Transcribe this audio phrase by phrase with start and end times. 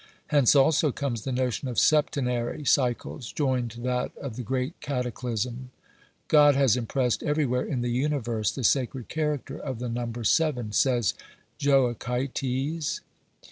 [0.29, 5.69] Hence also comes the notion of septenary cycles, joined to that of the great cataclysm."
[6.27, 10.71] God has im pressed everywhere in the universe the sacred character of the number seven,"
[10.71, 11.13] says
[11.59, 13.01] Joachites.